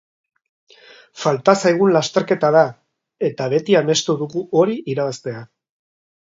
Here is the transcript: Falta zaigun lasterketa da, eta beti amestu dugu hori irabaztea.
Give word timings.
Falta 1.23 1.55
zaigun 1.65 1.91
lasterketa 1.97 2.51
da, 2.57 2.65
eta 3.29 3.51
beti 3.55 3.79
amestu 3.83 4.19
dugu 4.25 4.45
hori 4.63 4.83
irabaztea. 4.97 5.49